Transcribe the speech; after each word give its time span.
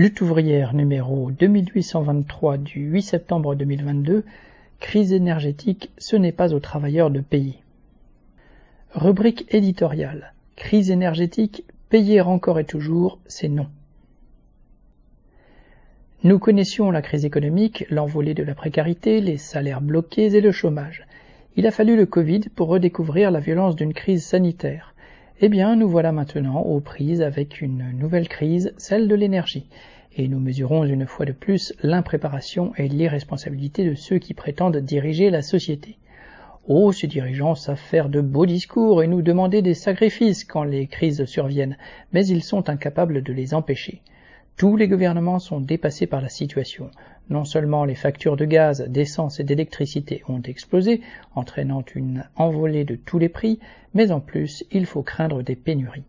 Lutte 0.00 0.22
ouvrière 0.22 0.72
numéro 0.72 1.30
2823 1.30 2.56
du 2.56 2.80
8 2.88 3.02
septembre 3.02 3.54
2022 3.54 4.24
Crise 4.78 5.12
énergétique, 5.12 5.90
ce 5.98 6.16
n'est 6.16 6.32
pas 6.32 6.54
aux 6.54 6.58
travailleurs 6.58 7.10
de 7.10 7.20
payer. 7.20 7.58
Rubrique 8.94 9.44
éditoriale 9.50 10.32
Crise 10.56 10.90
énergétique, 10.90 11.64
payer 11.90 12.22
encore 12.22 12.58
et 12.58 12.64
toujours, 12.64 13.18
c'est 13.26 13.50
non. 13.50 13.66
Nous 16.24 16.38
connaissions 16.38 16.90
la 16.90 17.02
crise 17.02 17.26
économique, 17.26 17.84
l'envolée 17.90 18.32
de 18.32 18.42
la 18.42 18.54
précarité, 18.54 19.20
les 19.20 19.36
salaires 19.36 19.82
bloqués 19.82 20.34
et 20.34 20.40
le 20.40 20.50
chômage. 20.50 21.06
Il 21.56 21.66
a 21.66 21.70
fallu 21.70 21.94
le 21.94 22.06
Covid 22.06 22.48
pour 22.56 22.68
redécouvrir 22.68 23.30
la 23.30 23.40
violence 23.40 23.76
d'une 23.76 23.92
crise 23.92 24.24
sanitaire. 24.24 24.89
Eh 25.42 25.48
bien, 25.48 25.74
nous 25.74 25.88
voilà 25.88 26.12
maintenant 26.12 26.60
aux 26.60 26.80
prises 26.80 27.22
avec 27.22 27.62
une 27.62 27.92
nouvelle 27.92 28.28
crise, 28.28 28.74
celle 28.76 29.08
de 29.08 29.14
l'énergie. 29.14 29.66
Et 30.14 30.28
nous 30.28 30.38
mesurons 30.38 30.84
une 30.84 31.06
fois 31.06 31.24
de 31.24 31.32
plus 31.32 31.72
l'impréparation 31.82 32.74
et 32.76 32.88
l'irresponsabilité 32.88 33.88
de 33.88 33.94
ceux 33.94 34.18
qui 34.18 34.34
prétendent 34.34 34.76
diriger 34.76 35.30
la 35.30 35.40
société. 35.40 35.96
Oh, 36.68 36.92
ces 36.92 37.06
dirigeants 37.06 37.54
savent 37.54 37.78
faire 37.78 38.10
de 38.10 38.20
beaux 38.20 38.44
discours 38.44 39.02
et 39.02 39.06
nous 39.06 39.22
demander 39.22 39.62
des 39.62 39.72
sacrifices 39.72 40.44
quand 40.44 40.64
les 40.64 40.86
crises 40.86 41.24
surviennent, 41.24 41.78
mais 42.12 42.26
ils 42.26 42.42
sont 42.42 42.68
incapables 42.68 43.22
de 43.22 43.32
les 43.32 43.54
empêcher. 43.54 44.02
Tous 44.58 44.76
les 44.76 44.88
gouvernements 44.88 45.38
sont 45.38 45.60
dépassés 45.60 46.06
par 46.06 46.20
la 46.20 46.28
situation. 46.28 46.90
Non 47.30 47.44
seulement 47.44 47.84
les 47.84 47.94
factures 47.94 48.36
de 48.36 48.44
gaz, 48.44 48.84
d'essence 48.88 49.38
et 49.38 49.44
d'électricité 49.44 50.24
ont 50.28 50.42
explosé, 50.42 51.00
entraînant 51.36 51.84
une 51.94 52.24
envolée 52.34 52.84
de 52.84 52.96
tous 52.96 53.20
les 53.20 53.28
prix, 53.28 53.60
mais 53.94 54.10
en 54.10 54.18
plus, 54.18 54.64
il 54.72 54.84
faut 54.84 55.02
craindre 55.02 55.42
des 55.42 55.54
pénuries. 55.54 56.02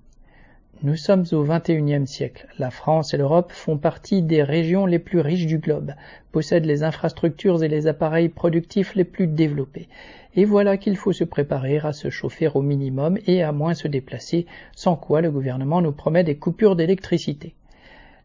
Nous 0.81 0.95
sommes 0.95 1.25
au 1.31 1.43
XXIe 1.43 2.07
siècle. 2.07 2.47
La 2.57 2.71
France 2.71 3.13
et 3.13 3.17
l'Europe 3.17 3.51
font 3.51 3.77
partie 3.77 4.23
des 4.23 4.41
régions 4.41 4.87
les 4.87 4.97
plus 4.97 5.19
riches 5.19 5.45
du 5.45 5.59
globe, 5.59 5.93
possèdent 6.31 6.65
les 6.65 6.81
infrastructures 6.81 7.63
et 7.63 7.67
les 7.67 7.85
appareils 7.85 8.29
productifs 8.29 8.95
les 8.95 9.03
plus 9.03 9.27
développés. 9.27 9.89
Et 10.35 10.43
voilà 10.43 10.77
qu'il 10.77 10.97
faut 10.97 11.13
se 11.13 11.23
préparer 11.23 11.77
à 11.77 11.93
se 11.93 12.09
chauffer 12.09 12.47
au 12.47 12.63
minimum 12.63 13.19
et 13.27 13.43
à 13.43 13.51
moins 13.51 13.75
se 13.75 13.87
déplacer, 13.87 14.47
sans 14.75 14.95
quoi 14.95 15.21
le 15.21 15.29
gouvernement 15.29 15.83
nous 15.83 15.91
promet 15.91 16.23
des 16.23 16.37
coupures 16.37 16.75
d'électricité. 16.75 17.53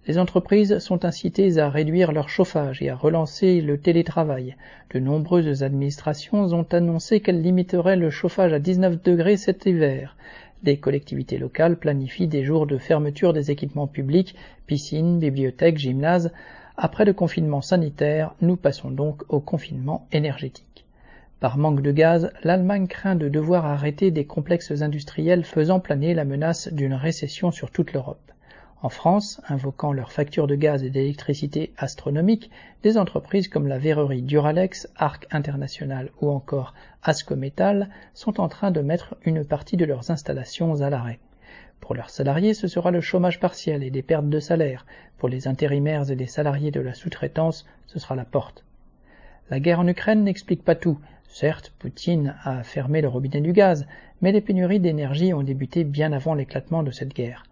Les 0.07 0.19
entreprises 0.19 0.79
sont 0.79 1.05
incitées 1.05 1.59
à 1.59 1.69
réduire 1.69 2.13
leur 2.13 2.29
chauffage 2.29 2.81
et 2.81 2.91
à 2.91 2.95
relancer 2.95 3.61
le 3.61 3.77
télétravail. 3.77 4.55
De 4.95 5.01
nombreuses 5.01 5.65
administrations 5.65 6.45
ont 6.53 6.67
annoncé 6.71 7.19
qu'elles 7.19 7.43
limiteraient 7.43 7.97
le 7.97 8.11
chauffage 8.11 8.53
à 8.53 8.61
19 8.61 9.03
degrés 9.03 9.37
cet 9.37 9.67
hiver. 9.67 10.17
Des 10.63 10.77
collectivités 10.77 11.39
locales 11.39 11.77
planifient 11.77 12.29
des 12.29 12.45
jours 12.45 12.69
de 12.69 12.79
fermeture 12.79 13.33
des 13.33 13.51
équipements 13.51 13.89
publics, 13.89 14.37
piscines, 14.69 15.19
bibliothèques, 15.19 15.79
gymnases. 15.79 16.33
Après 16.77 17.05
le 17.05 17.13
confinement 17.13 17.61
sanitaire, 17.61 18.33
nous 18.41 18.57
passons 18.57 18.93
donc 18.93 19.25
au 19.29 19.41
confinement 19.41 20.07
énergétique. 20.13 20.85
Par 21.41 21.59
manque 21.59 21.83
de 21.83 21.91
gaz, 21.91 22.31
l'Allemagne 22.45 22.87
craint 22.87 23.17
de 23.17 23.29
devoir 23.29 23.67
arrêter 23.67 24.13
des 24.13 24.25
complexes 24.25 24.83
industriels 24.83 25.45
faisant 25.45 25.81
planer 25.81 26.15
la 26.15 26.25
menace 26.25 26.73
d'une 26.73 26.95
récession 26.95 27.51
sur 27.51 27.73
toute 27.73 27.93
l'Europe. 27.93 28.33
En 28.83 28.91
France, 28.91 29.41
invoquant 29.49 29.93
leurs 29.93 30.13
factures 30.13 30.47
de 30.47 30.55
gaz 30.55 30.85
et 30.85 30.91
d'électricité 30.91 31.73
astronomiques, 31.79 32.51
des 32.83 32.99
entreprises 32.99 33.49
comme 33.49 33.69
la 33.69 33.79
verrerie 33.79 34.21
Duralex, 34.21 34.89
Arc 34.97 35.27
International 35.31 36.11
ou 36.21 36.29
encore 36.29 36.75
Ascometal 37.03 37.89
sont 38.13 38.39
en 38.39 38.49
train 38.49 38.71
de 38.71 38.83
mettre 38.83 39.17
une 39.25 39.47
partie 39.47 39.79
de 39.79 39.87
leurs 39.87 40.11
installations 40.11 40.83
à 40.83 40.91
l'arrêt. 40.91 41.21
Pour 41.81 41.95
leurs 41.95 42.11
salariés, 42.11 42.53
ce 42.53 42.69
sera 42.69 42.91
le 42.91 43.01
chômage 43.01 43.41
partiel 43.41 43.83
et 43.83 43.91
des 43.91 44.03
pertes 44.03 44.29
de 44.29 44.41
salaire. 44.41 44.85
Pour 45.17 45.31
les 45.31 45.49
intérimaires 45.49 46.11
et 46.11 46.15
les 46.15 46.27
salariés 46.27 46.71
de 46.71 46.81
la 46.81 46.93
sous-traitance, 46.93 47.65
ce 47.87 47.99
sera 47.99 48.15
la 48.15 48.27
porte. 48.27 48.65
La 49.49 49.59
guerre 49.59 49.81
en 49.81 49.89
Ukraine 49.89 50.23
n'explique 50.23 50.65
pas 50.65 50.75
tout. 50.75 50.99
Certes, 51.29 51.73
Poutine 51.79 52.35
a 52.45 52.63
fermé 52.63 53.01
le 53.01 53.09
robinet 53.09 53.41
du 53.41 53.53
gaz, 53.53 53.87
mais 54.21 54.33
les 54.33 54.43
pénuries 54.43 54.81
d'énergie 54.81 55.33
ont 55.33 55.43
débuté 55.43 55.85
bien 55.85 56.13
avant 56.13 56.35
l'éclatement 56.35 56.83
de 56.83 56.91
cette 56.91 57.15
guerre. 57.15 57.45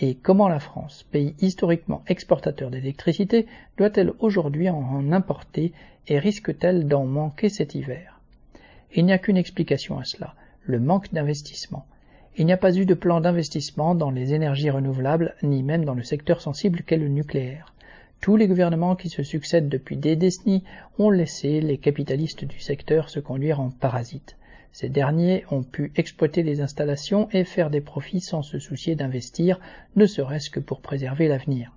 Et 0.00 0.14
comment 0.14 0.48
la 0.48 0.60
France, 0.60 1.04
pays 1.10 1.34
historiquement 1.40 2.04
exportateur 2.06 2.70
d'électricité, 2.70 3.46
doit-elle 3.76 4.12
aujourd'hui 4.20 4.70
en 4.70 5.10
importer 5.10 5.72
et 6.06 6.20
risque-t-elle 6.20 6.86
d'en 6.86 7.04
manquer 7.04 7.48
cet 7.48 7.74
hiver? 7.74 8.20
Il 8.94 9.04
n'y 9.04 9.12
a 9.12 9.18
qu'une 9.18 9.36
explication 9.36 9.98
à 9.98 10.04
cela, 10.04 10.34
le 10.62 10.78
manque 10.78 11.12
d'investissement. 11.12 11.84
Il 12.36 12.46
n'y 12.46 12.52
a 12.52 12.56
pas 12.56 12.76
eu 12.76 12.86
de 12.86 12.94
plan 12.94 13.20
d'investissement 13.20 13.96
dans 13.96 14.12
les 14.12 14.34
énergies 14.34 14.70
renouvelables, 14.70 15.34
ni 15.42 15.64
même 15.64 15.84
dans 15.84 15.94
le 15.94 16.04
secteur 16.04 16.40
sensible 16.40 16.82
qu'est 16.86 16.96
le 16.96 17.08
nucléaire. 17.08 17.74
Tous 18.20 18.36
les 18.36 18.46
gouvernements 18.46 18.94
qui 18.94 19.08
se 19.08 19.24
succèdent 19.24 19.68
depuis 19.68 19.96
des 19.96 20.14
décennies 20.14 20.62
ont 21.00 21.10
laissé 21.10 21.60
les 21.60 21.78
capitalistes 21.78 22.44
du 22.44 22.60
secteur 22.60 23.10
se 23.10 23.18
conduire 23.18 23.60
en 23.60 23.70
parasites. 23.70 24.37
Ces 24.72 24.88
derniers 24.88 25.44
ont 25.50 25.62
pu 25.62 25.92
exploiter 25.96 26.42
les 26.42 26.60
installations 26.60 27.28
et 27.32 27.44
faire 27.44 27.70
des 27.70 27.80
profits 27.80 28.20
sans 28.20 28.42
se 28.42 28.58
soucier 28.58 28.94
d'investir, 28.94 29.60
ne 29.96 30.06
serait-ce 30.06 30.50
que 30.50 30.60
pour 30.60 30.80
préserver 30.80 31.28
l'avenir. 31.28 31.72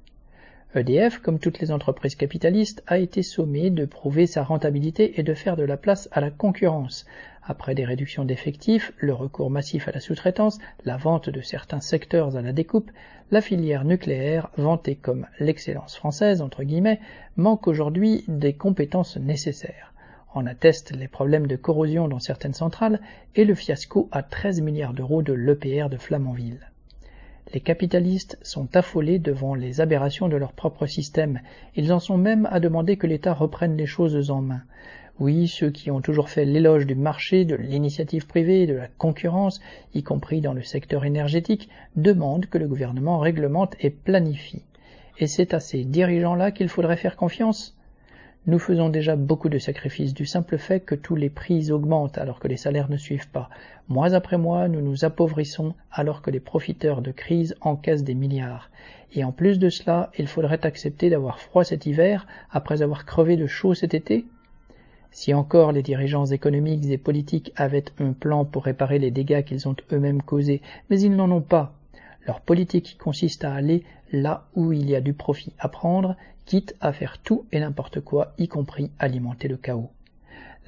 EDF, 0.74 1.18
comme 1.18 1.40
toutes 1.40 1.60
les 1.60 1.72
entreprises 1.72 2.16
capitalistes, 2.16 2.82
a 2.88 2.98
été 2.98 3.24
sommé 3.24 3.70
de 3.70 3.84
prouver 3.84 4.26
sa 4.26 4.44
rentabilité 4.44 5.20
et 5.20 5.24
de 5.24 5.34
faire 5.34 5.58
de 5.58 5.64
la 5.64 5.76
place 5.76 6.08
à 6.14 6.22
la 6.22 6.32
concurrence. 6.32 7.06
Après 7.44 7.76
des 7.76 7.84
réductions 7.84 8.24
d'effectifs, 8.24 8.94
le 8.98 9.14
recours 9.14 9.50
massif 9.50 9.90
à 9.90 9.92
la 9.92 10.00
sous-traitance, 10.00 10.60
la 10.86 10.96
vente 10.96 11.30
de 11.30 11.42
certains 11.42 11.82
secteurs 11.82 12.38
à 12.38 12.42
la 12.42 12.54
découpe, 12.54 12.92
la 13.32 13.42
filière 13.42 13.84
nucléaire, 13.84 14.50
vantée 14.56 14.96
comme 14.96 15.28
l'excellence 15.40 15.98
française, 15.98 16.42
entre 16.42 16.64
guillemets, 16.64 17.02
manque 17.36 17.68
aujourd'hui 17.68 18.24
des 18.30 18.54
compétences 18.54 19.18
nécessaires. 19.18 19.94
En 20.34 20.46
attestent 20.46 20.96
les 20.96 21.10
problèmes 21.10 21.48
de 21.48 21.58
corrosion 21.58 22.08
dans 22.08 22.20
certaines 22.20 22.54
centrales 22.54 23.02
et 23.36 23.44
le 23.44 23.54
fiasco 23.54 24.08
à 24.14 24.24
13 24.24 24.62
milliards 24.62 24.94
d'euros 24.94 25.22
de 25.22 25.34
l'EPR 25.34 25.90
de 25.90 25.98
Flamanville. 25.98 26.72
Les 27.54 27.60
capitalistes 27.60 28.38
sont 28.42 28.74
affolés 28.78 29.20
devant 29.20 29.56
les 29.56 29.82
aberrations 29.82 30.30
de 30.30 30.38
leur 30.38 30.54
propre 30.54 30.86
système. 30.86 31.42
Ils 31.76 31.92
en 31.92 32.00
sont 32.00 32.18
même 32.18 32.48
à 32.50 32.62
demander 32.62 32.96
que 32.96 33.08
l'État 33.08 33.34
reprenne 33.34 33.76
les 33.76 33.86
choses 33.86 34.32
en 34.32 34.42
main. 34.42 34.62
Oui, 35.20 35.50
ceux 35.50 35.70
qui 35.70 35.92
ont 35.92 36.00
toujours 36.00 36.30
fait 36.30 36.46
l'éloge 36.46 36.86
du 36.86 36.96
marché, 36.96 37.44
de 37.44 37.56
l'initiative 37.56 38.26
privée, 38.26 38.68
de 38.68 38.76
la 38.76 38.88
concurrence, 38.88 39.60
y 39.94 40.02
compris 40.02 40.40
dans 40.40 40.54
le 40.54 40.64
secteur 40.64 41.04
énergétique, 41.04 41.68
demandent 41.98 42.46
que 42.46 42.58
le 42.58 42.70
gouvernement 42.70 43.20
réglemente 43.20 43.76
et 43.82 43.90
planifie. 43.90 44.64
Et 45.20 45.28
c'est 45.28 45.54
à 45.54 45.60
ces 45.60 45.84
dirigeants-là 45.84 46.52
qu'il 46.52 46.70
faudrait 46.70 46.96
faire 46.96 47.18
confiance 47.18 47.76
nous 48.48 48.60
faisons 48.60 48.90
déjà 48.90 49.16
beaucoup 49.16 49.50
de 49.50 49.60
sacrifices 49.60 50.14
du 50.14 50.26
simple 50.26 50.58
fait 50.58 50.80
que 50.80 50.96
tous 50.96 51.16
les 51.16 51.30
prix 51.30 51.72
augmentent 51.72 52.18
alors 52.18 52.40
que 52.40 52.48
les 52.48 52.58
salaires 52.58 52.90
ne 52.90 52.98
suivent 52.98 53.30
pas. 53.30 53.50
Mois 53.88 54.14
après 54.16 54.38
mois, 54.38 54.68
nous 54.68 54.82
nous 54.82 55.06
appauvrissons 55.06 55.76
alors 55.92 56.22
que 56.22 56.32
les 56.32 56.40
profiteurs 56.40 57.02
de 57.02 57.12
crise 57.12 57.56
encaissent 57.62 58.04
des 58.04 58.16
milliards. 58.16 58.72
Et 59.14 59.24
en 59.24 59.32
plus 59.32 59.60
de 59.60 59.70
cela, 59.70 60.12
il 60.18 60.28
faudrait 60.28 60.66
accepter 60.66 61.10
d'avoir 61.10 61.40
froid 61.40 61.64
cet 61.64 61.86
hiver 61.86 62.26
après 62.50 62.82
avoir 62.82 63.06
crevé 63.06 63.38
de 63.38 63.48
chaud 63.48 63.74
cet 63.76 63.94
été 63.94 64.26
si 65.12 65.34
encore 65.34 65.74
les 65.74 65.84
dirigeants 65.84 66.26
économiques 66.26 66.86
et 66.90 66.98
politiques 66.98 67.52
avaient 67.58 67.86
un 68.00 68.14
plan 68.14 68.46
pour 68.46 68.64
réparer 68.64 68.98
les 68.98 69.12
dégâts 69.12 69.44
qu'ils 69.44 69.68
ont 69.68 69.76
eux-mêmes 69.92 70.22
causés, 70.22 70.62
mais 70.90 71.02
ils 71.02 71.16
n'en 71.16 71.30
ont 71.32 71.42
pas. 71.42 71.74
Leur 72.28 72.42
politique 72.42 72.98
consiste 73.00 73.44
à 73.44 73.54
aller 73.54 73.84
là 74.12 74.46
où 74.56 74.74
il 74.74 74.90
y 74.90 74.96
a 74.96 75.02
du 75.02 75.14
profit 75.14 75.54
à 75.58 75.70
prendre, 75.70 76.16
quitte 76.46 76.76
à 76.82 76.94
faire 76.94 77.18
tout 77.18 77.46
et 77.52 77.60
n'importe 77.60 78.02
quoi, 78.02 78.34
y 78.38 78.48
compris 78.48 78.92
alimenter 79.00 79.48
le 79.48 79.58
chaos. 79.58 79.90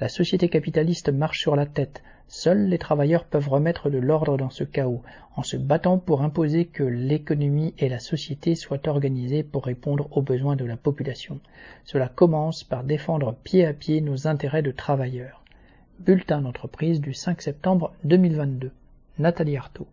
La 0.00 0.08
société 0.08 0.48
capitaliste 0.48 1.10
marche 1.10 1.40
sur 1.40 1.54
la 1.54 1.66
tête. 1.66 2.02
Seuls 2.26 2.66
les 2.66 2.78
travailleurs 2.78 3.24
peuvent 3.24 3.48
remettre 3.48 3.90
de 3.90 3.98
l'ordre 3.98 4.36
dans 4.36 4.50
ce 4.50 4.64
chaos, 4.64 5.02
en 5.36 5.44
se 5.44 5.56
battant 5.56 5.98
pour 5.98 6.22
imposer 6.22 6.64
que 6.64 6.82
l'économie 6.82 7.74
et 7.78 7.88
la 7.88 8.00
société 8.00 8.56
soient 8.56 8.88
organisées 8.88 9.44
pour 9.44 9.64
répondre 9.66 10.08
aux 10.10 10.22
besoins 10.22 10.56
de 10.56 10.64
la 10.64 10.76
population. 10.76 11.38
Cela 11.84 12.08
commence 12.08 12.64
par 12.64 12.82
défendre 12.82 13.36
pied 13.44 13.64
à 13.64 13.72
pied 13.72 14.00
nos 14.00 14.26
intérêts 14.26 14.62
de 14.62 14.72
travailleurs. 14.72 15.44
Bulletin 16.00 16.40
d'entreprise 16.40 17.00
du 17.00 17.14
5 17.14 17.40
septembre 17.40 17.92
2022. 18.02 18.72
Nathalie 19.18 19.56
Artaud. 19.56 19.86